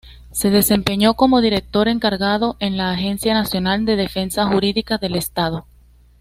Se 0.31 0.49
desempeñó 0.49 1.13
como 1.13 1.41
director 1.41 1.87
encargado 1.87 2.57
de 2.59 2.71
la 2.71 2.89
Agencia 2.89 3.35
Nacional 3.35 3.85
de 3.85 3.97
Defensa 3.97 4.47
Jurídica 4.47 4.97
del 4.97 5.15
Estado. 5.15 5.67